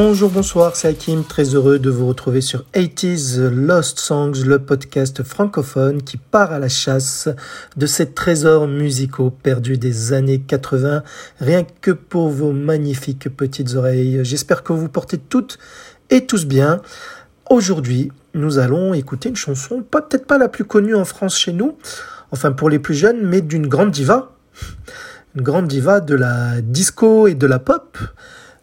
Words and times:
Bonjour, 0.00 0.30
bonsoir, 0.30 0.76
c'est 0.76 0.86
Hakim, 0.86 1.24
très 1.24 1.56
heureux 1.56 1.80
de 1.80 1.90
vous 1.90 2.06
retrouver 2.06 2.40
sur 2.40 2.64
80s 2.72 3.48
Lost 3.48 3.98
Songs, 3.98 4.44
le 4.46 4.60
podcast 4.60 5.24
francophone 5.24 6.02
qui 6.02 6.18
part 6.18 6.52
à 6.52 6.60
la 6.60 6.68
chasse 6.68 7.28
de 7.76 7.84
ces 7.84 8.12
trésors 8.12 8.68
musicaux 8.68 9.30
perdus 9.30 9.76
des 9.76 10.12
années 10.12 10.38
80, 10.38 11.02
rien 11.40 11.66
que 11.80 11.90
pour 11.90 12.28
vos 12.28 12.52
magnifiques 12.52 13.28
petites 13.28 13.74
oreilles. 13.74 14.20
J'espère 14.22 14.62
que 14.62 14.72
vous 14.72 14.88
portez 14.88 15.18
toutes 15.18 15.58
et 16.10 16.26
tous 16.26 16.46
bien. 16.46 16.80
Aujourd'hui, 17.50 18.12
nous 18.34 18.60
allons 18.60 18.94
écouter 18.94 19.30
une 19.30 19.36
chanson, 19.36 19.82
peut-être 19.82 20.26
pas 20.26 20.38
la 20.38 20.48
plus 20.48 20.64
connue 20.64 20.94
en 20.94 21.04
France 21.04 21.36
chez 21.36 21.52
nous, 21.52 21.76
enfin 22.30 22.52
pour 22.52 22.70
les 22.70 22.78
plus 22.78 22.94
jeunes, 22.94 23.26
mais 23.26 23.40
d'une 23.40 23.66
grande 23.66 23.90
diva, 23.90 24.30
une 25.34 25.42
grande 25.42 25.66
diva 25.66 25.98
de 25.98 26.14
la 26.14 26.60
disco 26.60 27.26
et 27.26 27.34
de 27.34 27.48
la 27.48 27.58
pop. 27.58 27.98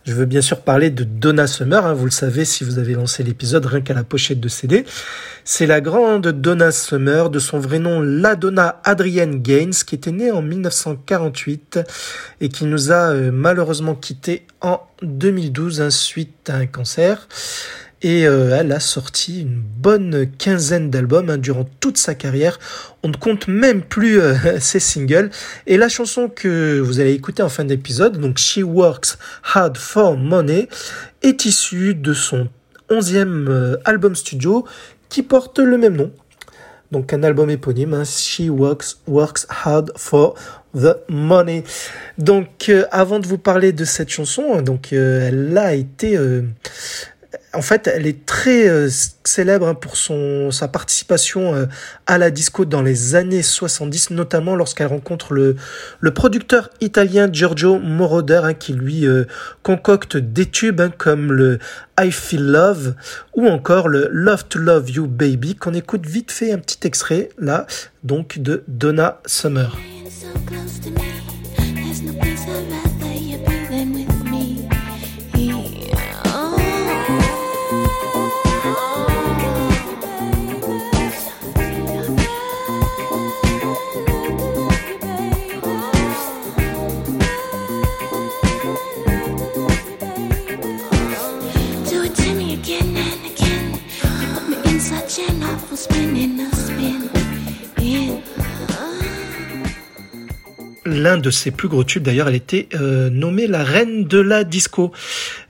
Je 0.06 0.14
veux 0.14 0.26
bien 0.26 0.42
sûr 0.42 0.62
parler 0.62 0.92
de 0.92 1.04
Donna 1.04 1.48
Summer, 1.48 1.84
hein, 1.84 1.94
vous 1.94 2.06
le 2.06 2.12
savez 2.12 2.46
si 2.46 2.64
vous 2.64 2.78
avez 2.78 2.94
lancé 2.94 3.24
l'épisode 3.24 3.66
rien 3.66 3.82
qu'à 3.82 3.96
la 3.96 4.04
pochette 4.04 4.40
de 4.40 4.48
CD. 4.48 4.86
C'est 5.44 5.66
la 5.66 5.82
grande 5.82 6.28
Donna 6.28 6.72
Summer, 6.72 7.32
de 7.32 7.40
son 7.40 7.58
vrai 7.58 7.80
nom 7.80 8.02
la 8.02 8.36
Donna 8.36 8.82
Adrienne 8.84 9.42
Gaines, 9.42 9.74
qui 9.74 9.96
était 9.96 10.12
née 10.12 10.30
en 10.30 10.44
1948 10.44 11.80
et 12.40 12.50
qui 12.50 12.66
nous 12.66 12.92
a 12.92 13.14
euh, 13.14 13.32
malheureusement 13.34 13.96
quitté 13.96 14.46
en 14.62 14.80
2012 15.02 15.82
hein, 15.82 15.90
suite 15.90 16.52
à 16.52 16.58
un 16.58 16.68
cancer. 16.68 17.28
Et 18.06 18.28
euh, 18.28 18.56
elle 18.56 18.72
a 18.72 18.80
sorti 18.80 19.42
une 19.42 19.60
bonne 19.60 20.28
quinzaine 20.38 20.92
d'albums 20.92 21.32
hein, 21.32 21.40
durant 21.40 21.68
toute 21.80 21.98
sa 21.98 22.14
carrière. 22.14 22.60
On 23.02 23.08
ne 23.08 23.18
compte 23.18 23.48
même 23.48 23.82
plus 23.82 24.22
euh, 24.22 24.36
ses 24.60 24.80
singles. 24.80 25.32
Et 25.66 25.76
la 25.76 25.90
chanson 25.90 26.30
que 26.30 26.80
vous 26.80 27.00
allez 27.00 27.14
écouter 27.14 27.42
en 27.42 27.50
fin 27.50 27.66
d'épisode, 27.66 28.20
donc 28.22 28.38
She 28.38 28.60
Works 28.60 29.18
Hard 29.56 29.78
for 29.78 30.18
Money, 30.18 30.70
est 31.24 31.46
issue 31.46 31.96
de 31.96 32.14
son 32.14 32.48
onzième 32.92 33.48
euh, 33.50 33.78
album 33.86 34.14
studio 34.14 34.68
qui 35.10 35.24
porte 35.24 35.58
le 35.58 35.80
même 35.80 35.96
nom. 35.96 36.12
Donc 36.92 37.12
un 37.12 37.24
album 37.24 37.50
éponyme, 37.50 37.96
hein, 37.96 38.04
She 38.06 38.50
Works, 38.50 38.98
Works 39.08 39.48
Hard 39.50 39.92
for 39.96 40.36
the 40.76 40.96
Money. 41.10 41.64
Donc 42.20 42.72
avant 42.92 43.18
de 43.18 43.26
vous 43.26 43.40
parler 43.40 43.74
de 43.74 43.84
cette 43.84 44.10
chanson, 44.10 44.62
donc 44.62 44.94
elle 44.94 45.58
a 45.58 45.74
été 45.74 46.20
en 47.54 47.62
fait, 47.62 47.88
elle 47.88 48.06
est 48.06 48.26
très 48.26 48.68
euh, 48.68 48.90
célèbre 49.24 49.68
hein, 49.68 49.76
pour 49.76 49.96
sa 49.98 50.68
participation 50.68 51.54
euh, 51.56 51.66
à 52.06 52.18
la 52.18 52.30
disco 52.30 52.66
dans 52.66 52.82
les 52.82 53.16
années 53.16 53.42
70, 53.42 54.12
notamment 54.12 54.56
lorsqu'elle 54.56 54.88
rencontre 54.88 55.34
le, 55.34 55.56
le 56.00 56.14
producteur 56.14 56.70
italien 56.82 57.30
Giorgio 57.32 57.80
Moroder, 57.80 58.42
hein, 58.44 58.54
qui 58.54 58.74
lui 58.74 59.06
euh, 59.06 59.26
concocte 59.64 60.18
des 60.18 60.46
tubes 60.46 60.82
hein, 60.82 60.92
comme 60.96 61.32
le 61.32 61.60
I 62.00 62.12
Feel 62.12 62.46
Love 62.46 62.96
ou 63.34 63.48
encore 63.48 63.88
le 63.88 64.10
Love 64.12 64.46
to 64.46 64.60
Love 64.60 64.92
You 64.92 65.08
Baby, 65.08 65.56
qu'on 65.56 65.74
écoute 65.74 66.06
vite 66.06 66.32
fait 66.32 66.52
un 66.52 66.60
petit 66.60 66.86
extrait 66.86 67.30
là, 67.38 67.66
donc 68.04 68.40
de 68.40 68.64
Donna 68.68 69.22
Summer. 69.26 69.76
L'un 101.06 101.18
de 101.18 101.30
ses 101.30 101.52
plus 101.52 101.68
gros 101.68 101.84
tubes. 101.84 102.02
D'ailleurs, 102.02 102.28
elle 102.28 102.36
était 102.36 102.68
euh, 102.74 103.12
nommée 103.12 103.46
la 103.46 103.64
reine 103.64 104.06
de 104.06 104.18
la 104.18 104.44
disco. 104.44 104.92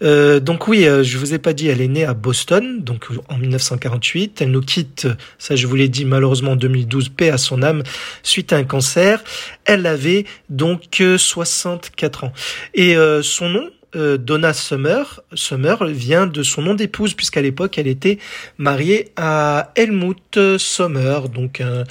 Euh, 0.04 0.42
donc 0.42 0.68
oui, 0.68 0.86
euh, 0.86 1.02
je 1.02 1.18
vous 1.18 1.34
ai 1.34 1.40
pas 1.40 1.54
dit, 1.54 1.70
elle 1.70 1.80
est 1.80 1.88
née 1.88 2.04
à 2.04 2.14
Boston, 2.14 2.84
donc 2.84 3.08
en 3.30 3.38
1948. 3.38 4.42
Elle 4.42 4.52
nous 4.52 4.62
quitte, 4.62 5.08
ça 5.40 5.56
je 5.56 5.66
vous 5.66 5.76
l'ai 5.76 5.88
dit, 5.88 6.04
malheureusement 6.04 6.52
en 6.52 6.56
2012, 6.58 7.08
paix 7.08 7.30
à 7.30 7.38
son 7.38 7.64
âme, 7.64 7.84
suite 8.22 8.52
à 8.52 8.58
un 8.58 8.66
cancer. 8.66 9.24
Elle 9.64 9.86
avait 9.86 10.26
donc 10.50 11.02
64 11.18 12.26
ans. 12.26 12.34
Et 12.74 12.96
son 13.22 13.50
nom, 13.50 13.70
euh, 13.96 14.18
Donna 14.18 14.54
Summer, 14.54 15.22
Summer 15.34 15.86
vient 15.86 16.28
de 16.28 16.44
son 16.44 16.62
nom 16.62 16.74
d'épouse 16.74 17.14
puisqu'à 17.14 17.42
l'époque 17.42 17.78
elle 17.78 17.88
était 17.88 18.18
mariée 18.58 19.12
à 19.16 19.72
Helmut 19.76 20.58
Sommer, 20.58 21.22
donc 21.34 21.62
un, 21.62 21.84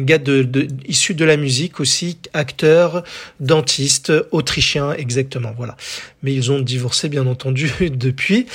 gars 0.00 0.18
issu 0.86 1.14
de 1.14 1.24
la 1.24 1.36
musique 1.36 1.80
aussi, 1.80 2.18
acteur, 2.32 3.02
dentiste, 3.40 4.12
autrichien 4.30 4.92
exactement, 4.92 5.52
voilà. 5.56 5.76
Mais 6.22 6.34
ils 6.34 6.50
ont 6.52 6.60
divorcé 6.60 7.08
bien 7.08 7.26
entendu 7.26 7.70
depuis. 7.90 8.46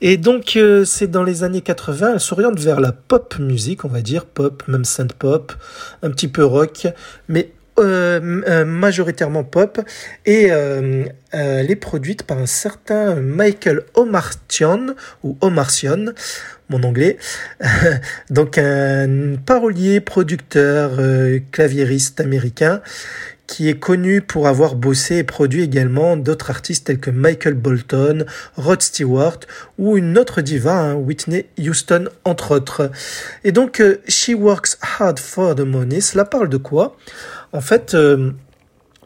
Et 0.00 0.16
donc 0.16 0.56
euh, 0.56 0.84
c'est 0.84 1.10
dans 1.10 1.24
les 1.24 1.44
années 1.44 1.62
80, 1.62 2.14
elle 2.14 2.20
s'oriente 2.20 2.58
vers 2.58 2.80
la 2.80 2.92
pop 2.92 3.38
musique, 3.38 3.84
on 3.84 3.88
va 3.88 4.02
dire 4.02 4.24
pop, 4.24 4.62
même 4.68 4.84
synth 4.84 5.12
pop, 5.12 5.52
un 6.02 6.10
petit 6.10 6.28
peu 6.28 6.44
rock, 6.44 6.86
mais 7.28 7.50
euh, 7.78 8.42
euh, 8.48 8.64
majoritairement 8.64 9.44
pop 9.44 9.80
et 10.26 10.48
euh, 10.50 11.04
elle 11.30 11.70
est 11.70 11.76
produite 11.76 12.24
par 12.24 12.38
un 12.38 12.46
certain 12.46 13.14
Michael 13.16 13.82
Omartian 13.94 14.94
ou 15.22 15.36
Omartian 15.40 16.06
mon 16.68 16.82
anglais 16.82 17.18
donc 18.30 18.58
un 18.58 19.36
parolier 19.44 20.00
producteur 20.00 20.98
claviériste 21.52 22.20
américain 22.20 22.82
qui 23.48 23.68
est 23.68 23.78
connu 23.78 24.20
pour 24.20 24.46
avoir 24.46 24.76
bossé 24.76 25.16
et 25.16 25.24
produit 25.24 25.62
également 25.62 26.16
d'autres 26.16 26.50
artistes 26.50 26.86
tels 26.86 27.00
que 27.00 27.10
Michael 27.10 27.54
Bolton, 27.54 28.24
Rod 28.56 28.80
Stewart 28.80 29.40
ou 29.78 29.96
une 29.96 30.16
autre 30.16 30.42
diva, 30.42 30.78
hein, 30.78 30.94
Whitney 30.94 31.46
Houston 31.58 32.08
entre 32.24 32.54
autres. 32.54 32.92
Et 33.42 33.50
donc, 33.50 33.82
She 34.06 34.30
Works 34.38 34.78
Hard 34.80 35.18
for 35.18 35.56
the 35.56 35.62
Money, 35.62 36.00
cela 36.00 36.24
parle 36.24 36.48
de 36.48 36.58
quoi? 36.58 36.96
En 37.52 37.62
fait, 37.62 37.94
euh, 37.94 38.30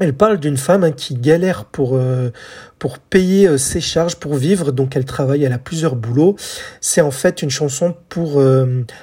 elle 0.01 0.15
parle 0.15 0.39
d'une 0.39 0.57
femme 0.57 0.85
hein, 0.85 0.93
qui 0.93 1.15
galère 1.15 1.65
pour 1.67 1.97
euh, 1.97 2.31
pour 2.79 2.99
payer 2.99 3.47
euh, 3.47 3.59
ses 3.59 3.81
charges, 3.81 4.17
pour 4.17 4.35
vivre. 4.35 4.73
Donc 4.73 4.97
elle 4.97 5.05
travaille, 5.05 5.45
elle 5.45 5.53
a 5.53 5.59
plusieurs 5.59 5.97
boulots. 5.97 6.35
C'est 6.81 7.01
en 7.01 7.11
fait 7.11 7.43
une 7.43 7.51
chanson 7.51 7.95
pour 8.09 8.43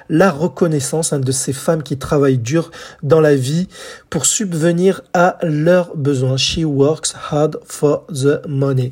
la 0.10 0.32
reconnaissance 0.32 1.14
hein, 1.14 1.20
de 1.20 1.32
ces 1.32 1.54
femmes 1.54 1.84
qui 1.84 1.98
travaillent 1.98 2.38
dur 2.38 2.72
dans 3.04 3.22
la 3.22 3.36
vie 3.36 3.68
pour 4.09 4.26
subvenir 4.26 5.02
à 5.14 5.38
leurs 5.44 5.96
besoins. 5.96 6.38
She 6.38 6.59
works 6.64 7.14
hard 7.32 7.59
for 7.64 8.06
the 8.08 8.46
money. 8.47 8.92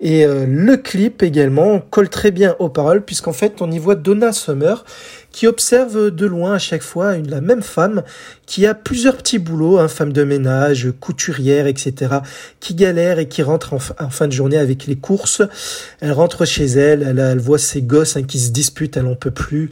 Et 0.00 0.26
le 0.26 0.76
clip 0.76 1.22
également 1.22 1.80
colle 1.80 2.08
très 2.08 2.30
bien 2.30 2.56
aux 2.58 2.68
paroles 2.68 3.04
puisqu'en 3.04 3.32
fait 3.32 3.60
on 3.60 3.70
y 3.70 3.78
voit 3.78 3.96
Donna 3.96 4.32
Summer 4.32 4.84
qui 5.32 5.46
observe 5.46 6.10
de 6.10 6.26
loin 6.26 6.54
à 6.54 6.58
chaque 6.58 6.82
fois 6.82 7.16
une, 7.16 7.30
la 7.30 7.40
même 7.40 7.62
femme 7.62 8.02
qui 8.46 8.66
a 8.66 8.74
plusieurs 8.74 9.16
petits 9.16 9.38
boulots, 9.38 9.78
hein, 9.78 9.88
femme 9.88 10.12
de 10.12 10.24
ménage, 10.24 10.88
couturière, 10.98 11.66
etc., 11.66 12.16
qui 12.58 12.74
galère 12.74 13.18
et 13.18 13.28
qui 13.28 13.42
rentre 13.42 13.74
en, 13.74 13.78
fin 13.78 14.26
de 14.26 14.32
journée 14.32 14.58
avec 14.58 14.86
les 14.86 14.96
courses. 14.96 15.42
Elle 16.00 16.12
rentre 16.12 16.44
chez 16.44 16.66
elle, 16.66 17.02
elle, 17.02 17.38
voit 17.38 17.58
ses 17.58 17.82
gosses 17.82 18.16
hein, 18.16 18.22
qui 18.22 18.40
se 18.40 18.50
disputent, 18.50 18.96
elle 18.96 19.06
en 19.06 19.14
peut 19.14 19.30
plus. 19.30 19.70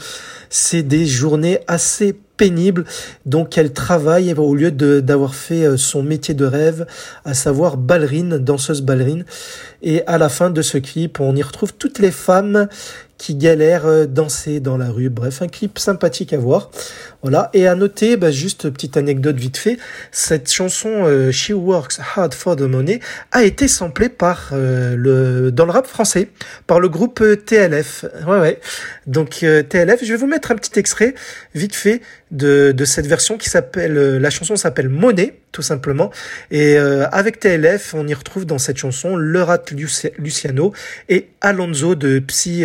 C'est 0.49 0.83
des 0.83 1.07
journées 1.07 1.61
assez 1.67 2.17
pénibles, 2.37 2.85
donc 3.27 3.59
elle 3.59 3.73
travaille 3.73 4.33
au 4.33 4.55
lieu 4.55 4.71
d'avoir 4.71 5.35
fait 5.35 5.65
euh, 5.65 5.77
son 5.77 6.05
métier 6.05 6.35
de 6.35 6.47
rêve, 6.47 6.87
à 7.25 7.35
savoir 7.35 7.77
ballerine, 7.77 8.39
danseuse 8.39 8.81
ballerine. 8.81 9.25
Et 9.83 10.07
à 10.07 10.19
la 10.19 10.29
fin 10.29 10.51
de 10.51 10.63
ce 10.63 10.79
clip, 10.79 11.21
on 11.21 11.35
y 11.37 11.43
retrouve 11.43 11.75
toutes 11.75 11.99
les 11.99 12.13
femmes 12.13 12.69
qui 13.19 13.35
galèrent 13.35 13.87
euh, 13.87 14.07
danser 14.07 14.61
dans 14.61 14.79
la 14.79 14.91
rue. 14.91 15.11
Bref, 15.11 15.43
un 15.43 15.49
clip 15.49 15.79
sympathique 15.79 16.33
à 16.33 16.39
voir. 16.39 16.71
Voilà. 17.23 17.51
Et 17.53 17.67
à 17.67 17.75
noter, 17.75 18.17
bah, 18.17 18.31
juste 18.31 18.71
petite 18.71 18.97
anecdote 18.97 19.37
vite 19.37 19.57
fait, 19.57 19.77
cette 20.13 20.51
chanson 20.51 20.89
euh, 20.89 21.33
She 21.33 21.51
Works 21.51 21.99
Hard 21.99 22.33
for 22.33 22.55
the 22.55 22.63
Money 22.63 23.01
a 23.33 23.43
été 23.43 23.67
samplée 23.67 24.09
par 24.09 24.51
euh, 24.53 24.95
le 24.97 25.51
dans 25.51 25.67
le 25.67 25.73
rap 25.73 25.87
français 25.87 26.29
par 26.69 26.79
le 26.79 26.89
groupe 26.89 27.23
TLF. 27.45 28.05
Ouais 28.27 28.39
ouais. 28.39 28.61
Donc 29.07 29.31
TLF, 29.31 30.05
je 30.05 30.13
vais 30.13 30.17
vous 30.17 30.27
mettre 30.27 30.53
un 30.53 30.55
petit 30.55 30.79
extrait 30.79 31.15
vite 31.55 31.75
fait 31.75 32.01
de, 32.31 32.73
de 32.73 32.85
cette 32.85 33.07
version 33.07 33.37
qui 33.37 33.51
s'appelle 33.51 33.95
la 34.19 34.31
chanson 34.31 34.55
s'appelle 34.55 34.89
Money 34.89 35.41
tout 35.51 35.63
simplement. 35.63 36.13
Et 36.51 36.77
avec 36.77 37.41
TLF, 37.41 37.95
on 37.95 38.07
y 38.07 38.15
retrouve 38.15 38.45
dans 38.45 38.59
cette 38.59 38.77
chanson 38.77 39.17
le 39.17 39.43
rat 39.43 39.63
Luciano 40.19 40.73
et 41.09 41.29
Alonso 41.41 41.95
de 41.95 42.19
Psy 42.21 42.65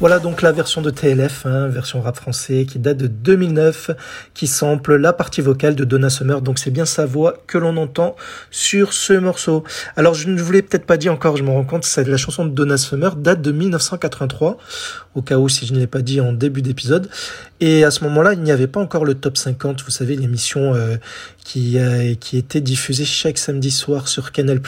Voilà 0.00 0.18
donc 0.18 0.42
la 0.42 0.52
version 0.52 0.80
de 0.80 0.90
TLF, 0.90 1.46
hein, 1.46 1.68
version 1.68 2.00
rap 2.00 2.16
français 2.16 2.66
qui 2.68 2.78
date 2.78 2.96
de 2.96 3.06
2009 3.06 3.90
Qui 4.34 4.46
sample 4.46 4.96
la 4.96 5.12
partie 5.12 5.40
vocale 5.40 5.74
de 5.74 5.84
Donna 5.84 6.10
Summer. 6.10 6.40
Donc 6.42 6.58
c'est 6.58 6.70
bien 6.70 6.86
sa 6.86 7.06
voix 7.06 7.34
que 7.46 7.58
l'on 7.58 7.76
entend 7.76 8.16
sur 8.50 8.92
ce 8.92 9.12
morceau. 9.12 9.64
Alors 9.96 10.14
je 10.14 10.28
ne 10.28 10.40
vous 10.40 10.52
l'ai 10.52 10.62
peut-être 10.62 10.86
pas 10.86 10.96
dit 10.96 11.08
encore, 11.08 11.36
je 11.36 11.42
me 11.42 11.50
rends 11.50 11.64
compte 11.64 11.86
La 11.96 12.16
chanson 12.16 12.44
de 12.44 12.50
Donna 12.50 12.76
Summer 12.76 13.16
date 13.16 13.42
de 13.42 13.52
1983 13.52 14.56
au 15.14 15.22
cas 15.28 15.48
si 15.48 15.66
je 15.66 15.74
ne 15.74 15.78
l'ai 15.78 15.86
pas 15.86 16.02
dit 16.02 16.20
en 16.20 16.32
début 16.32 16.62
d'épisode. 16.62 17.08
Et 17.60 17.84
à 17.84 17.90
ce 17.90 18.04
moment-là, 18.04 18.32
il 18.32 18.40
n'y 18.40 18.52
avait 18.52 18.66
pas 18.66 18.80
encore 18.80 19.04
le 19.04 19.14
top 19.14 19.36
50, 19.36 19.82
vous 19.82 19.90
savez, 19.90 20.16
l'émission 20.16 20.74
euh, 20.74 20.96
qui, 21.44 21.78
euh, 21.78 22.14
qui 22.14 22.36
était 22.36 22.60
diffusée 22.60 23.04
chaque 23.04 23.38
samedi 23.38 23.70
soir 23.70 24.08
sur 24.08 24.32
Canal+, 24.32 24.60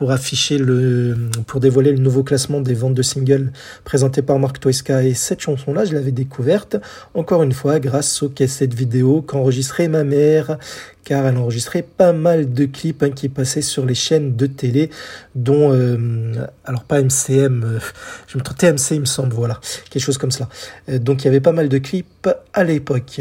pour 0.00 0.12
afficher 0.12 0.56
le, 0.56 1.14
pour 1.46 1.60
dévoiler 1.60 1.92
le 1.92 1.98
nouveau 1.98 2.22
classement 2.22 2.62
des 2.62 2.72
ventes 2.72 2.94
de 2.94 3.02
singles 3.02 3.52
présenté 3.84 4.22
par 4.22 4.38
Marc 4.38 4.58
Toeska. 4.58 5.02
Et 5.02 5.12
cette 5.12 5.40
chanson-là, 5.40 5.84
je 5.84 5.92
l'avais 5.92 6.10
découverte, 6.10 6.78
encore 7.12 7.42
une 7.42 7.52
fois, 7.52 7.80
grâce 7.80 8.22
aux 8.22 8.30
cassettes 8.30 8.72
vidéo 8.72 9.20
qu'enregistrait 9.20 9.88
ma 9.88 10.02
mère, 10.02 10.56
car 11.04 11.26
elle 11.26 11.36
enregistrait 11.36 11.82
pas 11.82 12.14
mal 12.14 12.50
de 12.52 12.64
clips 12.64 13.02
hein, 13.02 13.10
qui 13.10 13.28
passaient 13.28 13.60
sur 13.60 13.84
les 13.84 13.94
chaînes 13.94 14.36
de 14.36 14.46
télé, 14.46 14.88
dont, 15.34 15.70
euh, 15.72 16.46
alors 16.64 16.84
pas 16.84 17.02
MCM, 17.02 17.62
euh, 17.64 17.78
je 18.26 18.38
me 18.38 18.42
trompe, 18.42 18.56
TMC 18.56 18.94
il 18.94 19.00
me 19.00 19.04
semble, 19.04 19.34
voilà, 19.34 19.60
quelque 19.90 20.02
chose 20.02 20.16
comme 20.16 20.30
cela. 20.30 20.48
Euh, 20.88 20.98
donc 20.98 21.22
il 21.22 21.24
y 21.26 21.28
avait 21.28 21.40
pas 21.40 21.52
mal 21.52 21.68
de 21.68 21.76
clips 21.76 22.19
à 22.52 22.64
l'époque. 22.64 23.20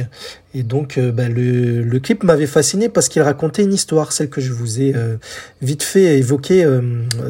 Et 0.54 0.64
donc 0.64 1.00
bah, 1.00 1.30
le, 1.30 2.00
clip 2.00 2.24
m'avait 2.24 2.48
fasciné 2.48 2.90
parce 2.90 3.10
qu'il 3.10 3.22
racontait 3.22 3.64
une 3.64 3.74
histoire, 3.74 4.12
celle 4.12 4.30
que 4.30 4.42
je 4.42 4.52
vous 4.52 4.82
ai 4.82 4.94
vite 5.62 5.84
fait 5.84 6.18
évoquer 6.18 6.68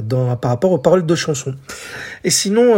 dans, 0.03 0.35
par 0.37 0.51
rapport 0.51 0.71
aux 0.71 0.77
paroles 0.77 1.05
de 1.05 1.15
chansons. 1.15 1.55
Et 2.23 2.29
sinon, 2.29 2.75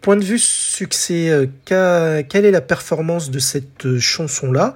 point 0.00 0.16
de 0.16 0.24
vue 0.24 0.38
succès, 0.38 1.48
quelle 1.64 2.44
est 2.44 2.50
la 2.50 2.60
performance 2.62 3.30
de 3.30 3.38
cette 3.38 3.98
chanson-là? 3.98 4.74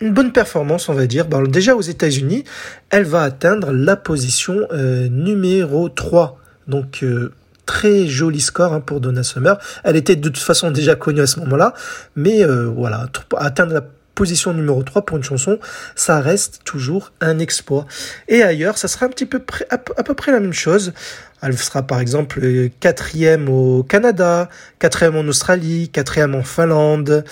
Une 0.00 0.12
bonne 0.12 0.32
performance, 0.32 0.88
on 0.88 0.92
va 0.92 1.06
dire. 1.06 1.26
déjà 1.48 1.76
aux 1.76 1.80
États-Unis, 1.80 2.44
elle 2.90 3.04
va 3.04 3.22
atteindre 3.22 3.72
la 3.72 3.96
position 3.96 4.66
euh, 4.72 5.08
numéro 5.08 5.88
3. 5.88 6.38
Donc 6.66 7.02
euh, 7.02 7.32
très 7.66 8.06
joli 8.06 8.40
score 8.40 8.72
hein, 8.72 8.80
pour 8.80 9.00
Donna 9.00 9.22
Summer. 9.22 9.58
Elle 9.84 9.96
était 9.96 10.16
de 10.16 10.28
toute 10.28 10.42
façon 10.42 10.70
déjà 10.70 10.94
connue 10.94 11.20
à 11.20 11.26
ce 11.26 11.40
moment-là, 11.40 11.74
mais 12.16 12.44
euh, 12.44 12.66
voilà, 12.66 13.06
atteindre 13.36 13.74
la 13.74 13.82
position 14.14 14.52
numéro 14.52 14.82
3 14.82 15.04
pour 15.04 15.16
une 15.16 15.24
chanson, 15.24 15.58
ça 15.96 16.20
reste 16.20 16.60
toujours 16.64 17.12
un 17.20 17.38
exploit. 17.40 17.86
Et 18.28 18.42
ailleurs, 18.42 18.78
ça 18.78 18.86
sera 18.86 19.06
un 19.06 19.08
petit 19.08 19.26
peu 19.26 19.42
à, 19.70 19.78
peu 19.78 20.14
près 20.14 20.30
la 20.30 20.38
même 20.38 20.52
chose. 20.52 20.92
Elle 21.42 21.58
sera 21.58 21.82
par 21.82 21.98
exemple 21.98 22.40
quatrième 22.78 23.48
au 23.48 23.82
Canada, 23.82 24.48
quatrième 24.78 25.16
en 25.16 25.26
Australie, 25.26 25.88
quatrième 25.88 26.36
en 26.36 26.44
Finlande, 26.44 27.24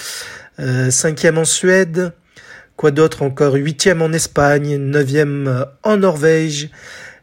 cinquième 0.90 1.38
en 1.38 1.44
Suède, 1.44 2.12
Quoi 2.76 2.90
d'autre 2.90 3.22
encore 3.22 3.54
Huitième 3.54 4.02
en 4.02 4.12
Espagne, 4.12 4.76
neuvième 4.76 5.66
en 5.82 5.96
Norvège, 5.98 6.70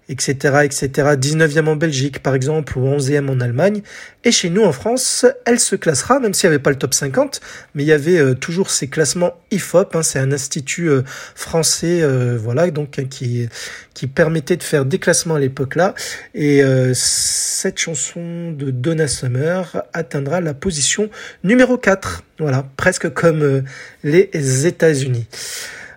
etc., 0.10 0.62
etc. 0.64 0.90
19e 1.16 1.68
en 1.68 1.76
Belgique, 1.76 2.22
par 2.22 2.34
exemple, 2.34 2.78
ou 2.78 2.86
11e 2.88 3.30
en 3.30 3.40
Allemagne. 3.40 3.82
Et 4.26 4.32
chez 4.32 4.50
nous, 4.50 4.64
en 4.64 4.72
France, 4.72 5.26
elle 5.46 5.60
se 5.60 5.76
classera, 5.76 6.20
même 6.20 6.34
s'il 6.34 6.50
n'y 6.50 6.56
avait 6.56 6.62
pas 6.62 6.72
le 6.72 6.78
top 6.78 6.94
50, 6.94 7.40
mais 7.76 7.84
il 7.84 7.86
y 7.86 7.94
avait 7.94 8.18
euh, 8.18 8.34
toujours 8.34 8.72
ces 8.72 8.88
classements 8.88 9.40
IFOP, 9.52 9.96
hein, 9.96 10.04
c'est 10.04 10.20
un 10.20 10.32
institut 10.32 10.90
euh, 10.90 11.04
français, 11.36 12.02
euh, 12.02 12.38
voilà, 12.42 12.70
donc 12.72 12.98
hein, 12.98 13.06
qui, 13.10 13.48
qui 13.94 14.08
permettait 14.08 14.58
de 14.58 14.64
faire 14.64 14.84
des 14.84 14.98
classements 14.98 15.36
à 15.36 15.40
l'époque-là. 15.40 15.94
Et 16.34 16.62
cette 16.94 17.78
chanson 17.78 18.52
de 18.52 18.72
Donna 18.72 19.08
Summer 19.08 19.84
atteindra 19.94 20.42
la 20.42 20.54
position 20.54 21.10
numéro 21.44 21.78
4, 21.78 22.24
voilà, 22.40 22.66
presque 22.78 23.10
comme 23.10 23.64
les 24.04 24.66
États-Unis. 24.66 25.28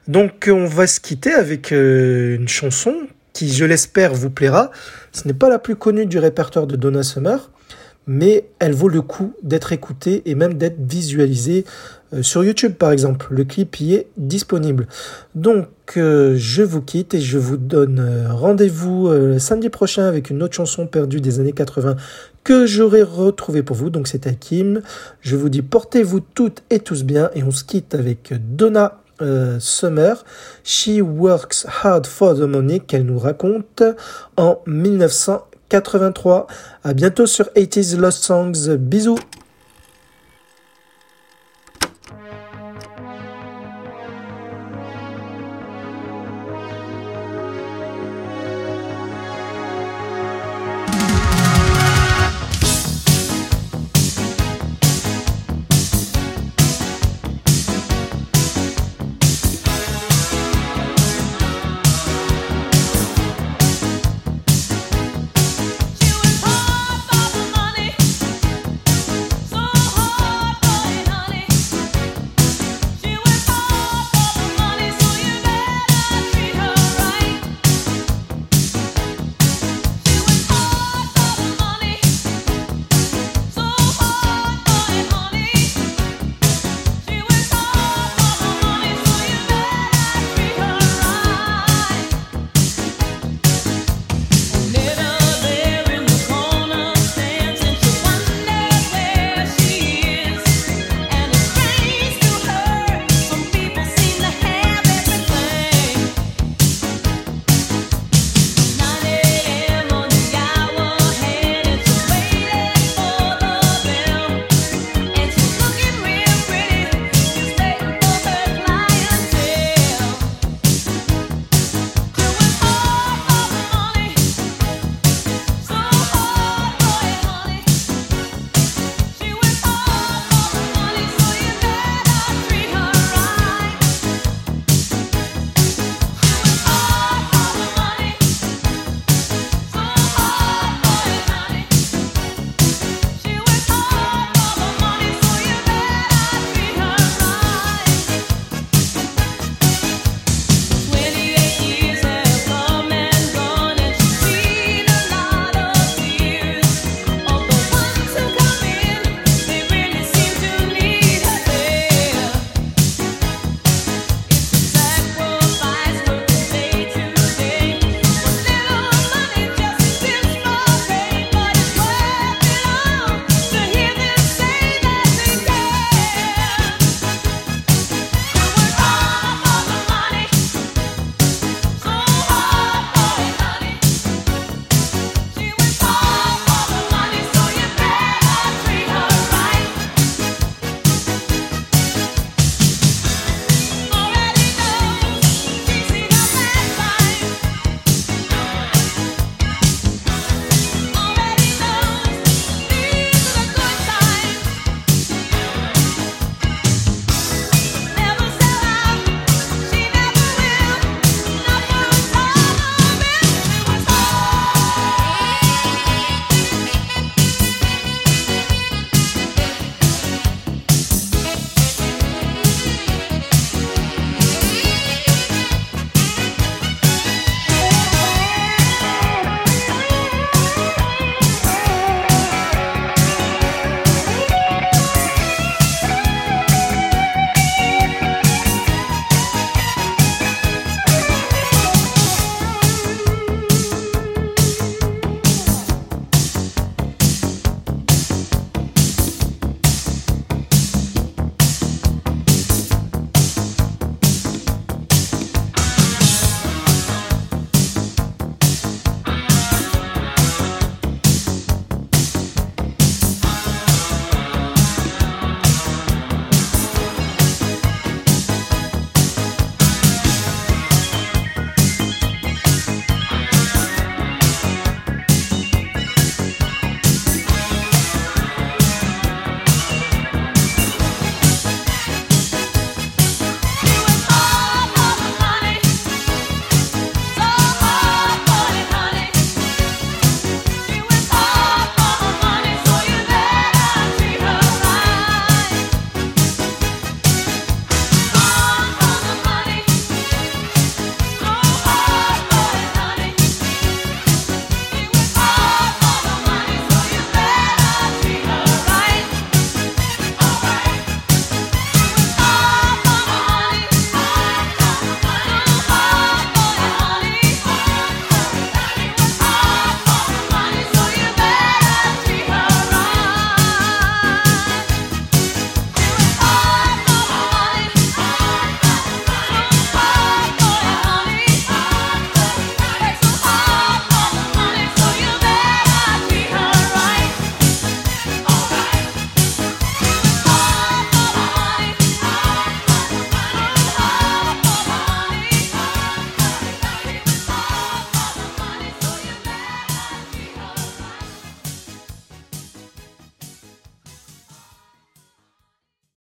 Donc 0.08 0.48
on 0.52 0.66
va 0.66 0.86
se 0.86 1.00
quitter 1.00 1.32
avec 1.32 1.70
une 1.70 2.48
chanson 2.48 2.94
qui, 3.32 3.52
je 3.52 3.64
l'espère, 3.64 4.14
vous 4.14 4.30
plaira. 4.30 4.70
Ce 5.12 5.26
n'est 5.26 5.34
pas 5.34 5.48
la 5.48 5.58
plus 5.58 5.76
connue 5.76 6.06
du 6.06 6.18
répertoire 6.18 6.66
de 6.66 6.76
Donna 6.76 7.02
Summer, 7.02 7.50
mais 8.06 8.46
elle 8.58 8.72
vaut 8.72 8.88
le 8.88 9.02
coup 9.02 9.34
d'être 9.42 9.72
écoutée 9.72 10.22
et 10.26 10.34
même 10.34 10.54
d'être 10.54 10.78
visualisée 10.78 11.64
euh, 12.12 12.22
sur 12.22 12.44
YouTube, 12.44 12.74
par 12.74 12.90
exemple. 12.90 13.28
Le 13.30 13.44
clip 13.44 13.78
y 13.80 13.94
est 13.94 14.08
disponible. 14.16 14.86
Donc, 15.34 15.68
euh, 15.96 16.34
je 16.36 16.62
vous 16.62 16.82
quitte 16.82 17.14
et 17.14 17.20
je 17.20 17.38
vous 17.38 17.56
donne 17.56 18.00
euh, 18.00 18.32
rendez-vous 18.32 19.10
samedi 19.38 19.68
prochain 19.68 20.04
avec 20.06 20.30
une 20.30 20.42
autre 20.42 20.54
chanson 20.54 20.86
perdue 20.86 21.20
des 21.20 21.40
années 21.40 21.52
80 21.52 21.96
que 22.44 22.66
j'aurai 22.66 23.02
retrouvée 23.02 23.62
pour 23.62 23.76
vous. 23.76 23.90
Donc, 23.90 24.08
c'est 24.08 24.26
Hakim. 24.26 24.82
Je 25.20 25.36
vous 25.36 25.48
dis 25.48 25.62
portez-vous 25.62 26.20
toutes 26.20 26.62
et 26.70 26.80
tous 26.80 27.04
bien 27.04 27.30
et 27.34 27.42
on 27.42 27.50
se 27.50 27.64
quitte 27.64 27.94
avec 27.94 28.32
Donna 28.56 29.01
euh, 29.20 29.58
Summer, 29.60 30.24
She 30.64 31.00
Works 31.02 31.66
Hard 31.82 32.06
for 32.06 32.34
the 32.34 32.42
Money, 32.42 32.80
qu'elle 32.80 33.06
nous 33.06 33.18
raconte 33.18 33.82
en 34.36 34.60
1983. 34.66 36.46
À 36.84 36.94
bientôt 36.94 37.26
sur 37.26 37.46
80s 37.56 37.96
Lost 37.96 38.22
Songs. 38.24 38.76
Bisous 38.78 39.18